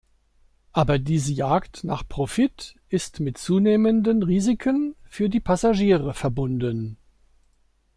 Aber 0.71 0.97
diese 0.97 1.31
Jagd 1.31 1.83
nach 1.83 2.01
Profit 2.09 2.75
ist 2.89 3.19
mit 3.19 3.37
zunehmenden 3.37 4.23
Risiken 4.23 4.95
für 5.07 5.29
die 5.29 5.39
Passagiere 5.39 6.15
verbunden. 6.15 6.97